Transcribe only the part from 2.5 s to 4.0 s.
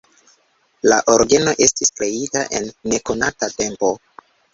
en nekonata tempo.